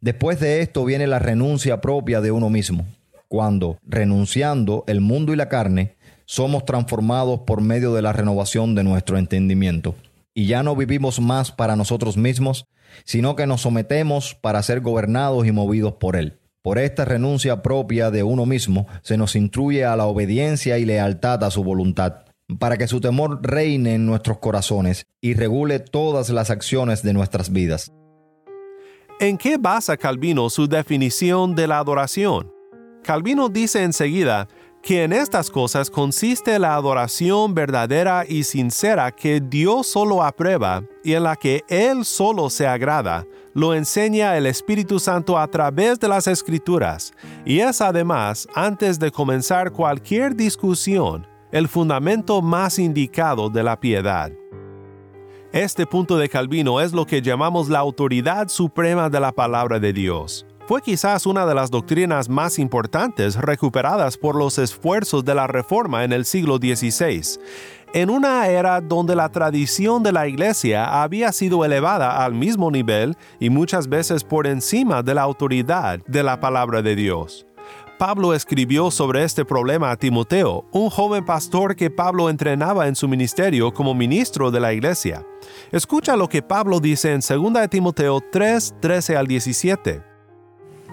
Después 0.00 0.40
de 0.40 0.62
esto 0.62 0.84
viene 0.84 1.06
la 1.06 1.20
renuncia 1.20 1.80
propia 1.80 2.20
de 2.20 2.32
uno 2.32 2.50
mismo, 2.50 2.86
cuando, 3.28 3.78
renunciando 3.86 4.82
el 4.88 5.00
mundo 5.00 5.32
y 5.32 5.36
la 5.36 5.48
carne, 5.48 5.94
somos 6.24 6.64
transformados 6.64 7.42
por 7.46 7.60
medio 7.60 7.94
de 7.94 8.02
la 8.02 8.12
renovación 8.12 8.74
de 8.74 8.82
nuestro 8.82 9.16
entendimiento 9.16 9.94
y 10.38 10.46
ya 10.46 10.62
no 10.62 10.76
vivimos 10.76 11.18
más 11.18 11.50
para 11.50 11.74
nosotros 11.74 12.16
mismos, 12.16 12.68
sino 13.04 13.34
que 13.34 13.48
nos 13.48 13.62
sometemos 13.62 14.36
para 14.36 14.62
ser 14.62 14.80
gobernados 14.80 15.44
y 15.48 15.50
movidos 15.50 15.94
por 15.94 16.14
Él. 16.14 16.38
Por 16.62 16.78
esta 16.78 17.04
renuncia 17.04 17.60
propia 17.60 18.12
de 18.12 18.22
uno 18.22 18.46
mismo 18.46 18.86
se 19.02 19.16
nos 19.16 19.34
instruye 19.34 19.84
a 19.84 19.96
la 19.96 20.06
obediencia 20.06 20.78
y 20.78 20.84
lealtad 20.84 21.42
a 21.42 21.50
su 21.50 21.64
voluntad, 21.64 22.18
para 22.60 22.76
que 22.76 22.86
su 22.86 23.00
temor 23.00 23.40
reine 23.42 23.94
en 23.94 24.06
nuestros 24.06 24.38
corazones 24.38 25.06
y 25.20 25.34
regule 25.34 25.80
todas 25.80 26.30
las 26.30 26.50
acciones 26.50 27.02
de 27.02 27.14
nuestras 27.14 27.50
vidas. 27.50 27.90
¿En 29.18 29.38
qué 29.38 29.56
basa 29.56 29.96
Calvino 29.96 30.50
su 30.50 30.68
definición 30.68 31.56
de 31.56 31.66
la 31.66 31.80
adoración? 31.80 32.52
Calvino 33.02 33.48
dice 33.48 33.82
enseguida 33.82 34.46
que 34.82 35.04
en 35.04 35.12
estas 35.12 35.50
cosas 35.50 35.90
consiste 35.90 36.58
la 36.58 36.74
adoración 36.74 37.54
verdadera 37.54 38.24
y 38.28 38.44
sincera 38.44 39.10
que 39.12 39.40
Dios 39.40 39.86
solo 39.86 40.22
aprueba 40.22 40.82
y 41.04 41.14
en 41.14 41.24
la 41.24 41.36
que 41.36 41.62
Él 41.68 42.04
solo 42.04 42.48
se 42.50 42.66
agrada, 42.66 43.26
lo 43.54 43.74
enseña 43.74 44.36
el 44.36 44.46
Espíritu 44.46 44.98
Santo 44.98 45.38
a 45.38 45.46
través 45.48 45.98
de 45.98 46.08
las 46.08 46.26
Escrituras, 46.26 47.12
y 47.44 47.60
es 47.60 47.80
además, 47.80 48.46
antes 48.54 48.98
de 48.98 49.10
comenzar 49.10 49.72
cualquier 49.72 50.34
discusión, 50.36 51.26
el 51.50 51.68
fundamento 51.68 52.40
más 52.42 52.78
indicado 52.78 53.50
de 53.50 53.62
la 53.62 53.80
piedad. 53.80 54.30
Este 55.52 55.86
punto 55.86 56.18
de 56.18 56.28
Calvino 56.28 56.80
es 56.80 56.92
lo 56.92 57.06
que 57.06 57.22
llamamos 57.22 57.68
la 57.68 57.78
autoridad 57.78 58.48
suprema 58.48 59.08
de 59.08 59.18
la 59.18 59.32
palabra 59.32 59.78
de 59.78 59.92
Dios 59.92 60.47
fue 60.68 60.82
quizás 60.82 61.24
una 61.24 61.46
de 61.46 61.54
las 61.54 61.70
doctrinas 61.70 62.28
más 62.28 62.58
importantes 62.58 63.36
recuperadas 63.36 64.18
por 64.18 64.36
los 64.36 64.58
esfuerzos 64.58 65.24
de 65.24 65.34
la 65.34 65.46
Reforma 65.46 66.04
en 66.04 66.12
el 66.12 66.26
siglo 66.26 66.58
XVI, 66.58 67.40
en 67.94 68.10
una 68.10 68.46
era 68.48 68.82
donde 68.82 69.16
la 69.16 69.30
tradición 69.30 70.02
de 70.02 70.12
la 70.12 70.28
Iglesia 70.28 71.02
había 71.02 71.32
sido 71.32 71.64
elevada 71.64 72.22
al 72.22 72.34
mismo 72.34 72.70
nivel 72.70 73.16
y 73.40 73.48
muchas 73.48 73.88
veces 73.88 74.24
por 74.24 74.46
encima 74.46 75.02
de 75.02 75.14
la 75.14 75.22
autoridad 75.22 76.00
de 76.06 76.22
la 76.22 76.38
palabra 76.38 76.82
de 76.82 76.96
Dios. 76.96 77.46
Pablo 77.98 78.34
escribió 78.34 78.90
sobre 78.90 79.24
este 79.24 79.46
problema 79.46 79.90
a 79.90 79.96
Timoteo, 79.96 80.66
un 80.70 80.90
joven 80.90 81.24
pastor 81.24 81.76
que 81.76 81.90
Pablo 81.90 82.28
entrenaba 82.28 82.88
en 82.88 82.94
su 82.94 83.08
ministerio 83.08 83.72
como 83.72 83.94
ministro 83.94 84.50
de 84.50 84.60
la 84.60 84.74
iglesia. 84.74 85.26
Escucha 85.72 86.14
lo 86.14 86.28
que 86.28 86.42
Pablo 86.42 86.78
dice 86.78 87.14
en 87.14 87.20
2 87.20 87.70
Timoteo 87.70 88.20
3, 88.30 88.74
13 88.82 89.16
al 89.16 89.26
17. 89.26 90.07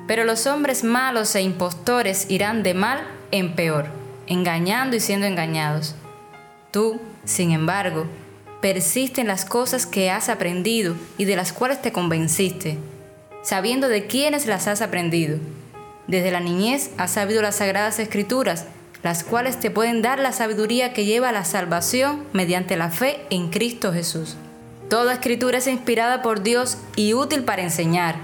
Pero 0.08 0.24
los 0.24 0.46
hombres 0.46 0.84
malos 0.84 1.36
e 1.36 1.42
impostores 1.42 2.28
irán 2.30 2.64
de 2.64 2.74
mal 2.74 3.08
en 3.32 3.56
peor, 3.56 3.88
engañando 4.28 4.96
y 4.96 5.00
siendo 5.00 5.26
engañados. 5.26 5.96
Tú, 6.72 7.02
sin 7.24 7.52
embargo, 7.52 8.06
persiste 8.62 9.22
en 9.22 9.28
las 9.28 9.46
cosas 9.46 9.86
que 9.86 10.10
has 10.10 10.30
aprendido 10.30 10.96
y 11.18 11.26
de 11.26 11.36
las 11.36 11.54
cuales 11.54 11.82
te 11.82 11.92
convenciste, 11.92 12.78
sabiendo 13.44 13.88
de 13.88 14.08
quiénes 14.08 14.46
las 14.46 14.68
has 14.68 14.82
aprendido. 14.82 15.40
Desde 16.08 16.32
la 16.32 16.40
niñez 16.40 16.92
has 16.98 17.12
sabido 17.12 17.42
las 17.42 17.56
sagradas 17.56 18.00
escrituras, 18.00 18.66
las 19.04 19.24
cuales 19.24 19.60
te 19.60 19.72
pueden 19.72 20.02
dar 20.02 20.20
la 20.20 20.32
sabiduría 20.32 20.94
que 20.94 21.06
lleva 21.06 21.30
a 21.30 21.32
la 21.32 21.46
salvación 21.46 22.24
mediante 22.34 22.76
la 22.76 22.90
fe 22.90 23.22
en 23.30 23.50
Cristo 23.50 23.94
Jesús. 23.94 24.36
Toda 24.90 25.14
escritura 25.14 25.60
es 25.60 25.68
inspirada 25.68 26.22
por 26.22 26.44
Dios 26.44 26.78
y 26.96 27.14
útil 27.14 27.44
para 27.44 27.64
enseñar, 27.64 28.16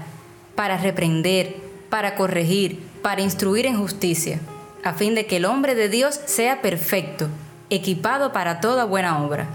para 0.54 0.76
reprender, 0.76 1.56
para 1.92 2.14
corregir, 2.14 2.82
para 3.02 3.20
instruir 3.20 3.66
en 3.66 3.76
justicia, 3.76 4.40
a 4.82 4.94
fin 4.94 5.14
de 5.14 5.26
que 5.26 5.36
el 5.36 5.44
hombre 5.44 5.74
de 5.74 5.90
Dios 5.90 6.18
sea 6.24 6.62
perfecto, 6.62 7.28
equipado 7.68 8.32
para 8.32 8.60
toda 8.60 8.86
buena 8.86 9.22
obra. 9.22 9.46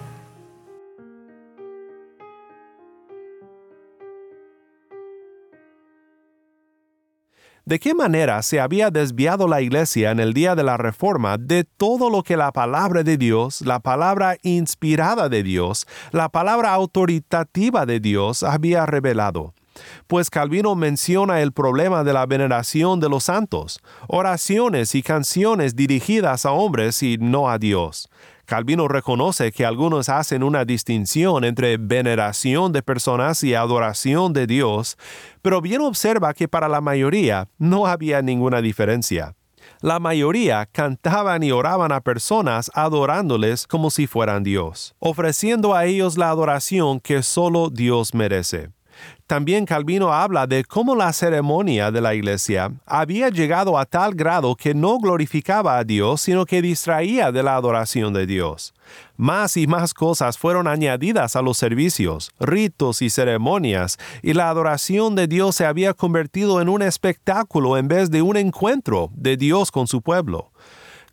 ¿De 7.66 7.80
qué 7.80 7.96
manera 7.96 8.44
se 8.44 8.60
había 8.60 8.92
desviado 8.92 9.48
la 9.48 9.62
iglesia 9.62 10.12
en 10.12 10.20
el 10.20 10.36
día 10.36 10.54
de 10.54 10.64
la 10.64 10.78
reforma 10.78 11.40
de 11.40 11.64
todo 11.64 12.12
lo 12.12 12.22
que 12.22 12.38
la 12.38 12.52
palabra 12.52 13.02
de 13.02 13.18
Dios, 13.18 13.62
la 13.62 13.80
palabra 13.80 14.38
inspirada 14.44 15.28
de 15.28 15.42
Dios, 15.42 15.88
la 16.12 16.30
palabra 16.30 16.72
autoritativa 16.72 17.88
de 17.88 18.00
Dios 18.00 18.44
había 18.44 18.86
revelado? 18.86 19.56
Pues 20.08 20.30
Calvino 20.30 20.76
menciona 20.76 21.42
el 21.42 21.52
problema 21.52 22.04
de 22.04 22.14
la 22.14 22.26
veneración 22.26 23.00
de 23.00 23.10
los 23.10 23.26
santos, 23.26 23.80
oraciones 24.08 24.96
y 24.96 25.02
canciones 25.02 25.76
dirigidas 25.76 26.46
a 26.46 26.52
hombres 26.52 27.02
y 27.04 27.18
no 27.18 27.50
a 27.50 27.58
Dios. 27.58 28.10
Calvino 28.48 28.88
reconoce 28.88 29.52
que 29.52 29.66
algunos 29.66 30.08
hacen 30.08 30.42
una 30.42 30.64
distinción 30.64 31.44
entre 31.44 31.76
veneración 31.76 32.72
de 32.72 32.82
personas 32.82 33.44
y 33.44 33.54
adoración 33.54 34.32
de 34.32 34.48
Dios, 34.48 34.98
pero 35.42 35.60
bien 35.60 35.82
observa 35.82 36.34
que 36.34 36.48
para 36.48 36.70
la 36.70 36.80
mayoría 36.80 37.50
no 37.58 37.88
había 37.88 38.22
ninguna 38.22 38.62
diferencia. 38.62 39.36
La 39.82 40.00
mayoría 40.00 40.66
cantaban 40.66 41.44
y 41.44 41.52
oraban 41.52 41.92
a 41.92 42.00
personas 42.00 42.72
adorándoles 42.74 43.68
como 43.68 43.92
si 43.92 44.08
fueran 44.08 44.44
Dios, 44.44 44.96
ofreciendo 45.00 45.76
a 45.76 45.86
ellos 45.86 46.18
la 46.18 46.30
adoración 46.30 47.02
que 47.02 47.24
solo 47.24 47.70
Dios 47.70 48.14
merece. 48.14 48.70
También 49.28 49.66
Calvino 49.66 50.14
habla 50.14 50.48
de 50.48 50.64
cómo 50.64 50.96
la 50.96 51.12
ceremonia 51.12 51.92
de 51.92 52.00
la 52.00 52.16
iglesia 52.16 52.72
había 52.86 53.30
llegado 53.30 53.78
a 53.78 53.86
tal 53.86 54.16
grado 54.16 54.56
que 54.56 54.74
no 54.74 55.00
glorificaba 55.00 55.78
a 55.78 55.84
Dios, 55.84 56.22
sino 56.22 56.46
que 56.46 56.62
distraía 56.62 57.32
de 57.32 57.44
la 57.44 57.56
adoración 57.56 58.14
de 58.14 58.26
Dios. 58.26 58.74
Más 59.18 59.58
y 59.58 59.68
más 59.68 59.94
cosas 59.94 60.38
fueron 60.38 60.68
añadidas 60.68 61.36
a 61.36 61.42
los 61.42 61.58
servicios, 61.58 62.32
ritos 62.40 63.02
y 63.02 63.10
ceremonias, 63.10 63.98
y 64.22 64.34
la 64.34 64.50
adoración 64.50 65.16
de 65.16 65.28
Dios 65.28 65.56
se 65.56 65.66
había 65.66 65.94
convertido 65.94 66.62
en 66.62 66.70
un 66.70 66.82
espectáculo 66.82 67.78
en 67.78 67.90
vez 67.90 68.10
de 68.10 68.22
un 68.22 68.38
encuentro 68.38 69.10
de 69.14 69.36
Dios 69.36 69.72
con 69.72 69.88
su 69.88 70.02
pueblo. 70.02 70.52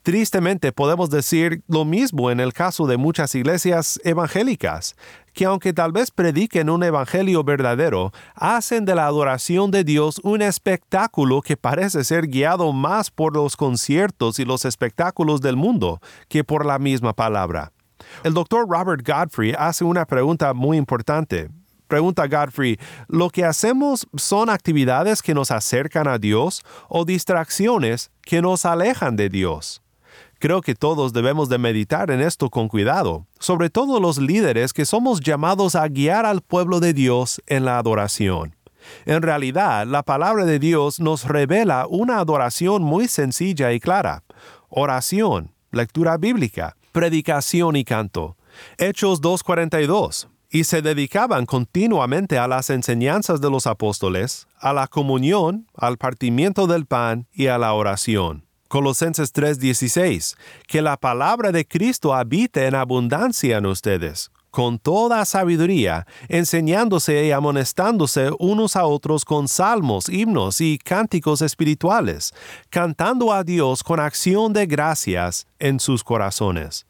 Tristemente 0.04 0.70
podemos 0.70 1.08
decir 1.08 1.62
lo 1.66 1.86
mismo 1.86 2.30
en 2.30 2.38
el 2.38 2.52
caso 2.52 2.86
de 2.86 2.98
muchas 2.98 3.34
iglesias 3.34 3.98
evangélicas, 4.04 4.96
que 5.34 5.44
aunque 5.44 5.72
tal 5.72 5.92
vez 5.92 6.10
prediquen 6.10 6.70
un 6.70 6.82
evangelio 6.82 7.44
verdadero, 7.44 8.12
hacen 8.34 8.84
de 8.84 8.94
la 8.94 9.06
adoración 9.06 9.70
de 9.70 9.84
Dios 9.84 10.20
un 10.22 10.40
espectáculo 10.40 11.42
que 11.42 11.56
parece 11.56 12.04
ser 12.04 12.28
guiado 12.28 12.72
más 12.72 13.10
por 13.10 13.34
los 13.34 13.56
conciertos 13.56 14.38
y 14.38 14.44
los 14.44 14.64
espectáculos 14.64 15.40
del 15.40 15.56
mundo 15.56 16.00
que 16.28 16.44
por 16.44 16.64
la 16.64 16.78
misma 16.78 17.12
palabra. 17.12 17.72
El 18.22 18.32
doctor 18.32 18.66
Robert 18.68 19.06
Godfrey 19.06 19.54
hace 19.58 19.84
una 19.84 20.06
pregunta 20.06 20.54
muy 20.54 20.76
importante. 20.76 21.50
Pregunta 21.88 22.26
Godfrey, 22.26 22.78
¿lo 23.08 23.28
que 23.28 23.44
hacemos 23.44 24.06
son 24.16 24.48
actividades 24.48 25.20
que 25.20 25.34
nos 25.34 25.50
acercan 25.50 26.08
a 26.08 26.18
Dios 26.18 26.62
o 26.88 27.04
distracciones 27.04 28.10
que 28.22 28.40
nos 28.40 28.64
alejan 28.64 29.16
de 29.16 29.28
Dios? 29.28 29.83
Creo 30.44 30.60
que 30.60 30.74
todos 30.74 31.14
debemos 31.14 31.48
de 31.48 31.56
meditar 31.56 32.10
en 32.10 32.20
esto 32.20 32.50
con 32.50 32.68
cuidado, 32.68 33.26
sobre 33.38 33.70
todo 33.70 33.98
los 33.98 34.18
líderes 34.18 34.74
que 34.74 34.84
somos 34.84 35.20
llamados 35.20 35.74
a 35.74 35.88
guiar 35.88 36.26
al 36.26 36.42
pueblo 36.42 36.80
de 36.80 36.92
Dios 36.92 37.40
en 37.46 37.64
la 37.64 37.78
adoración. 37.78 38.54
En 39.06 39.22
realidad, 39.22 39.86
la 39.86 40.02
palabra 40.02 40.44
de 40.44 40.58
Dios 40.58 41.00
nos 41.00 41.24
revela 41.24 41.86
una 41.88 42.18
adoración 42.18 42.82
muy 42.82 43.08
sencilla 43.08 43.72
y 43.72 43.80
clara. 43.80 44.22
Oración, 44.68 45.54
lectura 45.70 46.18
bíblica, 46.18 46.76
predicación 46.92 47.74
y 47.76 47.84
canto. 47.84 48.36
Hechos 48.76 49.22
2.42. 49.22 50.28
Y 50.50 50.64
se 50.64 50.82
dedicaban 50.82 51.46
continuamente 51.46 52.36
a 52.36 52.48
las 52.48 52.68
enseñanzas 52.68 53.40
de 53.40 53.48
los 53.48 53.66
apóstoles, 53.66 54.46
a 54.58 54.74
la 54.74 54.88
comunión, 54.88 55.68
al 55.74 55.96
partimiento 55.96 56.66
del 56.66 56.84
pan 56.84 57.28
y 57.32 57.46
a 57.46 57.56
la 57.56 57.72
oración. 57.72 58.44
Colosenses 58.74 59.32
3:16, 59.32 60.36
que 60.66 60.82
la 60.82 60.96
palabra 60.96 61.52
de 61.52 61.64
Cristo 61.64 62.12
habite 62.12 62.66
en 62.66 62.74
abundancia 62.74 63.58
en 63.58 63.66
ustedes, 63.66 64.32
con 64.50 64.80
toda 64.80 65.24
sabiduría, 65.26 66.08
enseñándose 66.26 67.24
y 67.24 67.30
amonestándose 67.30 68.30
unos 68.40 68.74
a 68.74 68.84
otros 68.86 69.24
con 69.24 69.46
salmos, 69.46 70.08
himnos 70.08 70.60
y 70.60 70.78
cánticos 70.78 71.40
espirituales, 71.40 72.34
cantando 72.68 73.32
a 73.32 73.44
Dios 73.44 73.84
con 73.84 74.00
acción 74.00 74.52
de 74.52 74.66
gracias 74.66 75.46
en 75.60 75.78
sus 75.78 76.02
corazones. 76.02 76.84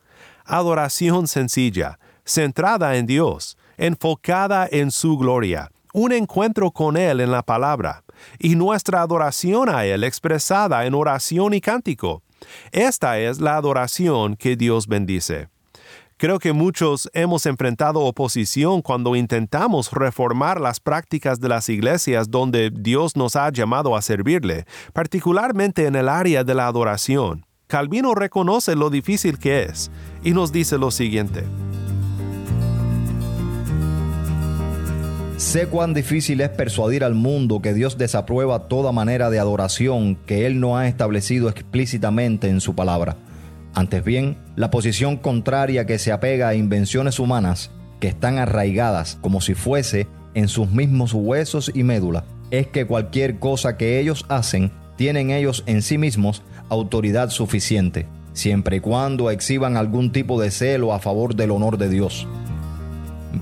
Adoración 0.46 1.28
sencilla, 1.28 1.98
centrada 2.24 2.96
en 2.96 3.04
Dios, 3.04 3.58
enfocada 3.76 4.66
en 4.72 4.90
su 4.90 5.18
gloria, 5.18 5.70
un 5.94 6.12
encuentro 6.12 6.72
con 6.72 6.96
Él 6.96 7.20
en 7.20 7.30
la 7.30 7.44
palabra 7.44 8.02
y 8.40 8.56
nuestra 8.56 9.00
adoración 9.00 9.68
a 9.68 9.86
Él 9.86 10.02
expresada 10.02 10.84
en 10.86 10.94
oración 10.94 11.54
y 11.54 11.60
cántico. 11.60 12.22
Esta 12.72 13.20
es 13.20 13.40
la 13.40 13.56
adoración 13.56 14.34
que 14.34 14.56
Dios 14.56 14.88
bendice. 14.88 15.48
Creo 16.16 16.40
que 16.40 16.52
muchos 16.52 17.08
hemos 17.12 17.46
enfrentado 17.46 18.00
oposición 18.00 18.82
cuando 18.82 19.14
intentamos 19.14 19.92
reformar 19.92 20.60
las 20.60 20.80
prácticas 20.80 21.40
de 21.40 21.48
las 21.48 21.68
iglesias 21.68 22.28
donde 22.28 22.70
Dios 22.70 23.16
nos 23.16 23.36
ha 23.36 23.50
llamado 23.50 23.96
a 23.96 24.02
servirle, 24.02 24.66
particularmente 24.92 25.86
en 25.86 25.94
el 25.94 26.08
área 26.08 26.42
de 26.42 26.54
la 26.54 26.66
adoración. 26.66 27.46
Calvino 27.68 28.14
reconoce 28.14 28.74
lo 28.74 28.90
difícil 28.90 29.38
que 29.38 29.62
es 29.62 29.90
y 30.24 30.32
nos 30.32 30.50
dice 30.50 30.76
lo 30.76 30.90
siguiente. 30.90 31.44
Sé 35.44 35.66
cuán 35.66 35.92
difícil 35.92 36.40
es 36.40 36.48
persuadir 36.48 37.04
al 37.04 37.14
mundo 37.14 37.60
que 37.60 37.74
Dios 37.74 37.98
desaprueba 37.98 38.66
toda 38.66 38.92
manera 38.92 39.28
de 39.28 39.38
adoración 39.38 40.16
que 40.16 40.46
Él 40.46 40.58
no 40.58 40.78
ha 40.78 40.88
establecido 40.88 41.50
explícitamente 41.50 42.48
en 42.48 42.62
su 42.62 42.74
palabra. 42.74 43.16
Antes 43.74 44.02
bien, 44.02 44.38
la 44.56 44.70
posición 44.70 45.18
contraria 45.18 45.84
que 45.84 45.98
se 45.98 46.12
apega 46.12 46.48
a 46.48 46.54
invenciones 46.54 47.18
humanas 47.18 47.70
que 48.00 48.08
están 48.08 48.38
arraigadas 48.38 49.18
como 49.20 49.42
si 49.42 49.54
fuese 49.54 50.08
en 50.32 50.48
sus 50.48 50.70
mismos 50.70 51.12
huesos 51.12 51.70
y 51.72 51.82
médula, 51.82 52.24
es 52.50 52.66
que 52.66 52.86
cualquier 52.86 53.38
cosa 53.38 53.76
que 53.76 54.00
ellos 54.00 54.24
hacen, 54.30 54.72
tienen 54.96 55.30
ellos 55.30 55.62
en 55.66 55.82
sí 55.82 55.98
mismos 55.98 56.42
autoridad 56.70 57.28
suficiente, 57.28 58.08
siempre 58.32 58.78
y 58.78 58.80
cuando 58.80 59.30
exhiban 59.30 59.76
algún 59.76 60.10
tipo 60.10 60.40
de 60.40 60.50
celo 60.50 60.94
a 60.94 61.00
favor 61.00 61.36
del 61.36 61.50
honor 61.50 61.76
de 61.76 61.90
Dios. 61.90 62.26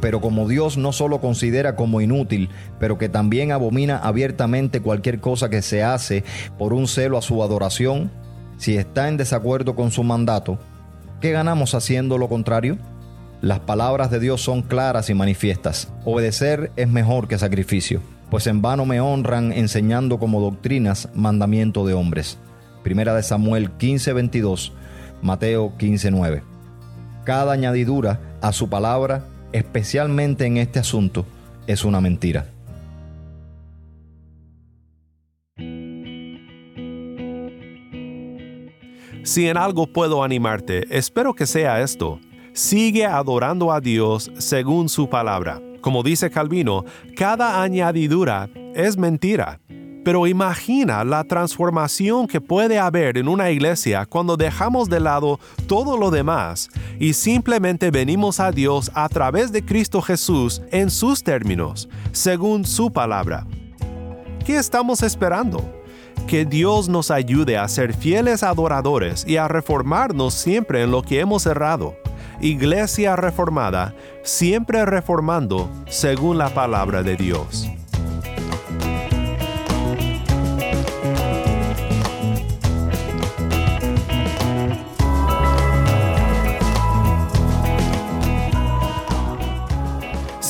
Pero 0.01 0.21
como 0.21 0.49
Dios 0.49 0.77
no 0.77 0.93
solo 0.93 1.21
considera 1.21 1.77
como 1.77 2.01
inútil, 2.01 2.49
pero 2.79 2.99
que 2.99 3.09
también 3.09 3.53
abomina 3.53 3.99
abiertamente 3.99 4.81
cualquier 4.81 5.21
cosa 5.21 5.51
que 5.51 5.63
se 5.63 5.83
hace 5.83 6.25
por 6.59 6.73
un 6.73 6.89
celo 6.89 7.19
a 7.19 7.23
su 7.23 7.43
adoración, 7.43 8.11
si 8.57 8.77
está 8.77 9.09
en 9.09 9.17
desacuerdo 9.17 9.75
con 9.75 9.91
su 9.91 10.05
mandato, 10.05 10.59
¿qué 11.21 11.33
ganamos 11.33 11.75
haciendo 11.75 12.19
lo 12.19 12.29
contrario? 12.29 12.79
Las 13.41 13.59
palabras 13.59 14.11
de 14.11 14.21
Dios 14.21 14.41
son 14.41 14.63
claras 14.63 15.11
y 15.11 15.15
manifiestas. 15.15 15.93
Obedecer 16.05 16.71
es 16.77 16.89
mejor 16.89 17.27
que 17.27 17.39
sacrificio, 17.39 18.01
pues 18.31 18.47
en 18.47 18.63
vano 18.63 18.87
me 18.87 19.01
honran 19.01 19.53
enseñando 19.53 20.21
como 20.21 20.41
doctrinas 20.41 21.09
mandamiento 21.13 21.85
de 21.85 21.95
hombres. 21.95 22.39
Primera 22.85 23.15
de 23.15 23.23
Samuel 23.25 23.73
15:22, 23.79 24.73
Mateo 25.23 25.73
15:9. 25.77 26.43
Cada 27.25 27.53
añadidura 27.53 28.21
a 28.41 28.53
su 28.53 28.69
palabra 28.69 29.25
especialmente 29.53 30.47
en 30.47 30.57
este 30.57 30.79
asunto, 30.79 31.25
es 31.67 31.85
una 31.85 32.01
mentira. 32.01 32.47
Si 39.25 39.47
en 39.47 39.57
algo 39.57 39.87
puedo 39.87 40.25
animarte, 40.25 40.85
espero 40.91 41.33
que 41.35 41.47
sea 41.47 41.81
esto. 41.81 42.19
Sigue 42.55 43.07
adorando 43.07 43.73
a 43.73 43.81
Dios 43.81 44.33
según 44.39 44.89
su 44.89 45.09
palabra. 45.09 45.63
Como 45.81 46.03
dice 46.03 46.31
Calvino, 46.31 46.85
cada 47.17 47.63
añadidura 47.63 48.51
es 48.75 48.97
mentira. 48.97 49.61
Pero 50.05 50.27
imagina 50.27 51.05
la 51.05 51.25
transformación 51.25 52.27
que 52.27 52.41
puede 52.41 52.79
haber 52.79 53.19
en 53.19 53.29
una 53.29 53.51
iglesia 53.51 54.05
cuando 54.07 54.37
dejamos 54.37 54.89
de 54.89 54.99
lado 54.99 55.39
todo 55.67 55.97
lo 55.97 56.11
demás 56.11 56.69
y 56.99 57.13
simplemente 57.13 57.91
venimos 57.91 58.41
a 58.41 58.51
Dios 58.51 58.91
a 58.95 59.09
través 59.09 59.53
de 59.53 59.65
Cristo 59.65 60.03
Jesús 60.03 60.63
en 60.73 60.91
sus 60.91 61.23
términos, 61.23 61.89
según 62.11 62.65
su 62.65 62.93
palabra. 62.93 63.47
¿Qué 64.45 64.57
estamos 64.57 65.03
esperando? 65.03 65.63
Que 66.27 66.45
Dios 66.45 66.89
nos 66.89 67.11
ayude 67.11 67.57
a 67.57 67.69
ser 67.69 67.95
fieles 67.95 68.43
adoradores 68.43 69.25
y 69.27 69.37
a 69.37 69.47
reformarnos 69.47 70.35
siempre 70.35 70.83
en 70.83 70.91
lo 70.91 71.03
que 71.03 71.21
hemos 71.21 71.47
errado. 71.47 71.97
Iglesia 72.41 73.15
reformada, 73.15 73.95
siempre 74.25 74.85
reformando 74.85 75.71
según 75.89 76.39
la 76.39 76.49
palabra 76.49 77.05
de 77.05 77.17
Dios. 77.17 77.71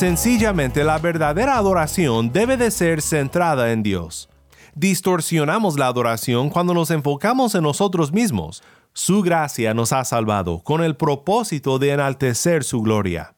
Sencillamente 0.03 0.83
la 0.83 0.97
verdadera 0.97 1.55
adoración 1.55 2.33
debe 2.33 2.57
de 2.57 2.71
ser 2.71 3.01
centrada 3.01 3.71
en 3.71 3.83
Dios. 3.83 4.27
Distorsionamos 4.75 5.79
la 5.79 5.87
adoración 5.87 6.49
cuando 6.49 6.73
nos 6.73 6.91
enfocamos 6.91 7.55
en 7.55 7.63
nosotros 7.63 8.11
mismos. 8.11 8.63
Su 8.91 9.21
gracia 9.21 9.73
nos 9.73 9.93
ha 9.93 10.03
salvado 10.03 10.59
con 10.59 10.83
el 10.83 10.97
propósito 10.97 11.79
de 11.79 11.91
enaltecer 11.91 12.65
su 12.65 12.81
gloria. 12.81 13.33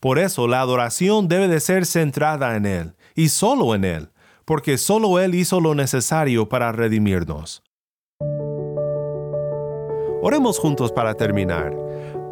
Por 0.00 0.18
eso 0.18 0.48
la 0.48 0.60
adoración 0.60 1.28
debe 1.28 1.46
de 1.46 1.60
ser 1.60 1.86
centrada 1.86 2.56
en 2.56 2.66
Él 2.66 2.96
y 3.14 3.28
solo 3.28 3.76
en 3.76 3.84
Él, 3.84 4.10
porque 4.44 4.76
solo 4.76 5.20
Él 5.20 5.36
hizo 5.36 5.60
lo 5.60 5.76
necesario 5.76 6.48
para 6.48 6.72
redimirnos. 6.72 7.62
Oremos 10.20 10.58
juntos 10.58 10.90
para 10.90 11.14
terminar. 11.14 11.72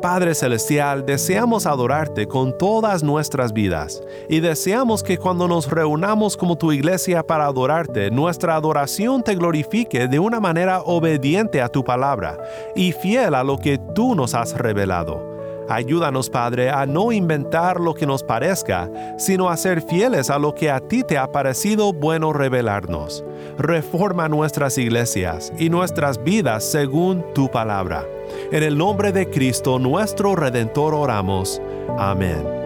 Padre 0.06 0.36
Celestial, 0.36 1.04
deseamos 1.04 1.66
adorarte 1.66 2.28
con 2.28 2.56
todas 2.56 3.02
nuestras 3.02 3.52
vidas 3.52 4.00
y 4.28 4.38
deseamos 4.38 5.02
que 5.02 5.18
cuando 5.18 5.48
nos 5.48 5.68
reunamos 5.68 6.36
como 6.36 6.56
tu 6.56 6.70
iglesia 6.70 7.24
para 7.24 7.46
adorarte, 7.46 8.12
nuestra 8.12 8.54
adoración 8.54 9.24
te 9.24 9.34
glorifique 9.34 10.06
de 10.06 10.20
una 10.20 10.38
manera 10.38 10.80
obediente 10.82 11.60
a 11.60 11.68
tu 11.68 11.82
palabra 11.82 12.38
y 12.76 12.92
fiel 12.92 13.34
a 13.34 13.42
lo 13.42 13.58
que 13.58 13.80
tú 13.96 14.14
nos 14.14 14.34
has 14.34 14.56
revelado. 14.56 15.35
Ayúdanos, 15.68 16.30
Padre, 16.30 16.70
a 16.70 16.86
no 16.86 17.12
inventar 17.12 17.80
lo 17.80 17.94
que 17.94 18.06
nos 18.06 18.22
parezca, 18.22 18.90
sino 19.18 19.48
a 19.48 19.56
ser 19.56 19.82
fieles 19.82 20.30
a 20.30 20.38
lo 20.38 20.54
que 20.54 20.70
a 20.70 20.80
ti 20.80 21.02
te 21.02 21.18
ha 21.18 21.30
parecido 21.30 21.92
bueno 21.92 22.32
revelarnos. 22.32 23.24
Reforma 23.58 24.28
nuestras 24.28 24.78
iglesias 24.78 25.52
y 25.58 25.70
nuestras 25.70 26.22
vidas 26.22 26.64
según 26.64 27.24
tu 27.34 27.50
palabra. 27.50 28.04
En 28.52 28.62
el 28.62 28.76
nombre 28.76 29.12
de 29.12 29.28
Cristo 29.30 29.78
nuestro 29.78 30.36
Redentor 30.36 30.94
oramos. 30.94 31.60
Amén. 31.98 32.65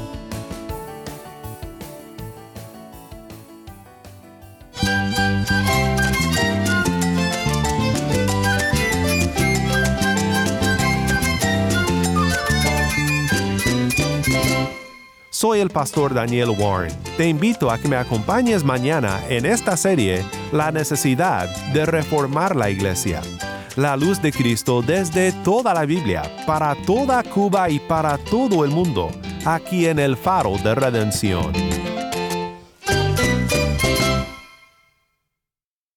El 15.61 15.69
pastor 15.69 16.13
Daniel 16.13 16.49
Warren. 16.49 16.93
Te 17.17 17.27
invito 17.27 17.69
a 17.69 17.77
que 17.77 17.87
me 17.87 17.95
acompañes 17.95 18.63
mañana 18.63 19.21
en 19.29 19.45
esta 19.45 19.77
serie 19.77 20.25
La 20.51 20.71
necesidad 20.71 21.47
de 21.73 21.85
reformar 21.85 22.55
la 22.55 22.69
iglesia. 22.69 23.21
La 23.75 23.95
luz 23.95 24.21
de 24.21 24.31
Cristo 24.31 24.81
desde 24.81 25.31
toda 25.43 25.73
la 25.73 25.85
Biblia, 25.85 26.23
para 26.45 26.75
toda 26.85 27.23
Cuba 27.23 27.69
y 27.69 27.79
para 27.79 28.17
todo 28.17 28.65
el 28.65 28.71
mundo, 28.71 29.11
aquí 29.45 29.85
en 29.85 29.99
el 29.99 30.17
faro 30.17 30.57
de 30.57 30.75
redención. 30.75 31.80